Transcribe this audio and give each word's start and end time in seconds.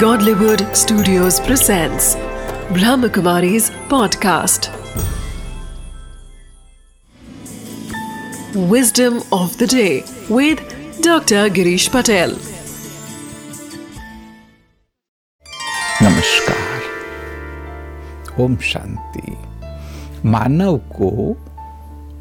Godlywood 0.00 0.62
Studios 0.76 1.38
presents 1.40 2.16
Brahmakumari's 2.76 3.70
podcast. 3.92 4.68
Wisdom 8.72 9.22
of 9.32 9.56
the 9.58 9.66
day 9.66 10.04
with 10.28 10.58
Dr. 11.00 11.48
Girish 11.58 11.88
Patel. 11.96 12.36
नमस्कार 16.02 16.82
ओम 18.42 18.56
शांति 18.70 19.36
मानव 20.28 20.76
को 21.00 21.10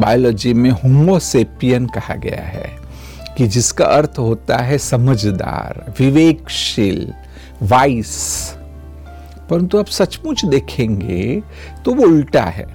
biology 0.00 0.54
में 0.54 0.70
Homo sapien 0.70 1.86
कहा 1.96 2.14
गया 2.26 2.42
है 2.54 2.68
कि 3.36 3.46
जिसका 3.54 3.84
अर्थ 3.84 4.18
होता 4.18 4.56
है 4.64 4.78
समझदार 4.78 5.84
विवेकशील 5.98 7.06
वाइस 7.62 8.52
परंतु 9.50 9.78
आप 9.78 9.86
सचमुच 9.86 10.44
देखेंगे 10.44 11.42
तो 11.84 11.94
वो 11.94 12.02
उल्टा 12.02 12.42
है। 12.42 12.66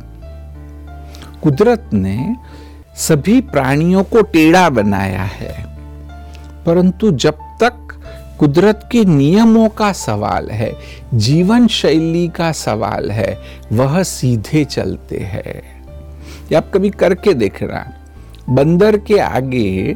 कुदरत 1.43 1.89
ने 1.93 2.35
सभी 2.95 3.41
प्राणियों 3.41 4.03
को 4.03 4.21
टेढ़ा 4.21 4.69
बनाया 4.69 5.23
है। 5.23 5.77
परंतु 6.65 7.11
जब 7.11 7.33
तक 7.33 7.99
कुदरत 8.39 8.89
के 8.91 9.05
नियमों 9.05 9.69
का 9.69 9.91
सवाल 9.91 10.49
है, 10.49 10.75
जीवन 11.13 11.67
शैली 11.67 12.27
का 12.27 12.51
सवाल 12.51 13.11
है, 13.11 13.37
वह 13.71 14.03
सीधे 14.03 14.65
चलते 14.65 15.17
हैं। 15.17 15.81
आप 16.55 16.71
कभी 16.73 16.89
करके 16.89 17.33
देखना 17.33 17.93
बंदर 18.49 18.97
के 18.97 19.19
आगे 19.19 19.95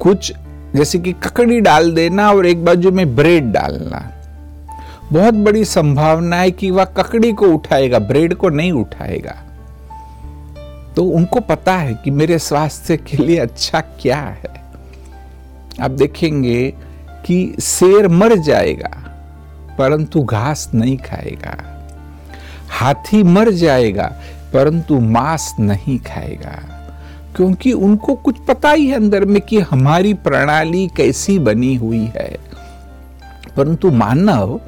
कुछ 0.00 0.32
जैसे 0.76 0.98
कि 0.98 1.12
ककड़ी 1.12 1.60
डाल 1.60 1.94
देना 1.94 2.32
और 2.32 2.46
एक 2.46 2.64
बाजू 2.64 2.90
में 2.90 3.16
ब्रेड 3.16 3.52
डालना। 3.52 4.10
बहुत 5.12 5.34
बड़ी 5.34 5.64
संभावना 5.64 6.36
है 6.36 6.50
कि 6.50 6.70
वह 6.70 6.84
ककड़ी 6.84 7.32
को 7.32 7.46
उठाएगा, 7.46 7.98
ब्रेड 7.98 8.34
को 8.34 8.48
नहीं 8.48 8.72
उठाएगा। 8.72 9.34
तो 10.96 11.04
उनको 11.04 11.40
पता 11.40 11.76
है 11.76 11.94
कि 11.94 12.10
मेरे 12.10 12.38
स्वास्थ्य 12.38 12.96
के 12.96 13.16
लिए 13.16 13.38
अच्छा 13.38 13.80
क्या 13.80 14.18
है। 14.18 14.64
आप 15.80 15.90
देखेंगे 15.90 16.74
कि 17.26 17.56
शेर 17.60 18.08
मर 18.08 18.36
जाएगा, 18.36 18.90
परंतु 19.78 20.22
घास 20.22 20.70
नहीं 20.74 20.96
खाएगा। 20.96 21.56
हाथी 22.70 23.22
मर 23.22 23.50
जाएगा, 23.50 24.16
परंतु 24.52 25.00
मांस 25.00 25.54
नहीं 25.60 25.98
खाएगा। 25.98 26.73
क्योंकि 27.36 27.72
उनको 27.72 28.14
कुछ 28.14 28.36
पता 28.48 28.70
ही 28.70 28.86
है 28.86 28.96
अंदर 28.96 29.24
में 29.24 29.40
कि 29.42 29.58
हमारी 29.60 30.14
प्रणाली 30.14 30.86
कैसी 30.96 31.38
बनी 31.38 31.74
हुई 31.74 32.04
है। 32.06 32.38
परंतु 33.56 33.90
मानव 33.90 34.60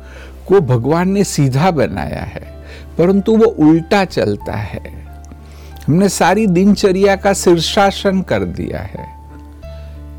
को 0.48 0.61
भगवान 0.61 1.08
ने 1.08 1.25
सीधा 1.25 1.70
बनाया 1.70 2.23
है, 2.23 2.42
परंतु 2.98 3.36
वो 3.36 3.45
उल्टा 3.45 4.05
चलता 4.05 4.53
है। 4.53 4.83
हमने 5.86 6.08
सारी 6.08 6.47
दिनचर्या 6.47 7.17
का 7.17 7.33
शीर्षासन 7.33 8.23
कर 8.23 8.45
दिया 8.45 8.80
है 8.80 9.06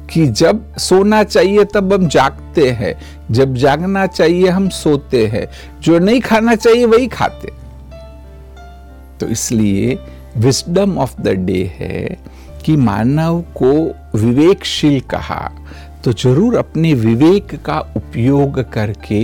कि 0.09 0.25
जब 0.27 0.75
सोना 0.77 1.23
चाहिए 1.23 1.63
तब 1.63 1.93
हम 1.93 2.07
जागते 2.07 2.69
हैं, 2.71 2.93
जब 3.31 3.55
जागना 3.55 4.05
चाहिए 4.05 4.47
हम 4.47 4.69
सोते 4.69 5.25
हैं, 5.27 5.47
जो 5.81 5.99
नहीं 5.99 6.21
खाना 6.21 6.55
चाहिए 6.55 6.85
वही 6.85 7.07
खाते 7.07 7.51
तो 9.19 9.27
इसलिए 9.27 9.97
विस्डम 10.37 10.97
ऑफ़ 10.97 11.21
द 11.21 11.27
डे 11.27 11.63
है 11.75 12.17
कि 12.67 12.75
मानव 12.75 13.41
को 13.61 13.73
विवेकशील 14.19 14.99
कहा 14.99 15.41
तो 16.03 16.11
ज़रूर 16.13 16.55
अपने 16.57 16.93
विवेक 16.93 17.55
का 17.65 17.79
उपयोग 17.97 18.59
करके 18.73 19.21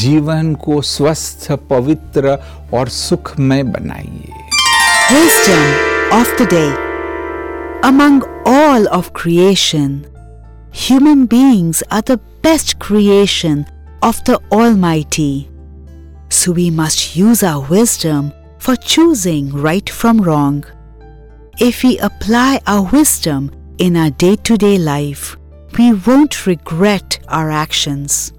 जीवन 0.00 0.54
को 0.64 0.80
स्वस्थ 0.82 1.50
पवित्र 1.70 2.36
और 2.74 2.88
सुखमय 2.88 3.62
बनाइए. 3.62 4.32
Among 7.84 8.20
all 8.46 8.86
of 8.98 9.12
creation, 9.12 9.94
human 10.72 11.24
beings 11.26 11.82
are 11.90 12.02
the 12.02 12.18
best 12.44 12.78
creation 12.78 13.64
of 14.02 14.20
the 14.24 14.38
Almighty. 14.50 15.48
So 16.28 16.52
we 16.52 16.70
must 16.70 17.16
use 17.16 17.42
our 17.42 17.66
wisdom 17.78 18.30
for 18.58 18.76
choosing 18.76 19.50
right 19.70 19.90
from 19.90 20.20
wrong. 20.20 20.64
If 21.60 21.82
we 21.82 21.98
apply 21.98 22.60
our 22.66 22.90
wisdom 22.90 23.50
in 23.78 23.96
our 23.96 24.10
day 24.10 24.36
to 24.36 24.56
day 24.56 24.78
life, 24.78 25.36
we 25.78 25.92
won't 25.92 26.46
regret 26.46 27.18
our 27.28 27.50
actions. 27.50 28.32